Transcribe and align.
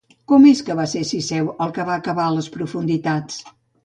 Com 0.31 0.45
és 0.51 0.61
que 0.69 0.77
va 0.77 0.85
ser 0.93 1.01
Cisseu 1.09 1.51
el 1.65 1.73
que 1.75 1.85
va 1.89 1.97
acabar 2.01 2.25
a 2.31 2.31
les 2.39 2.47
profunditats? 2.57 3.37